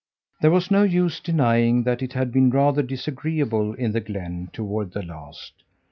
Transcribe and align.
There 0.41 0.49
was 0.49 0.71
no 0.71 0.81
use 0.81 1.19
denying 1.19 1.83
that 1.83 2.01
it 2.01 2.13
had 2.13 2.31
been 2.31 2.49
rather 2.49 2.81
disagreeable 2.81 3.75
in 3.75 3.91
the 3.91 4.01
glen 4.01 4.49
toward 4.51 4.93
the 4.93 5.03
last. 5.03 5.53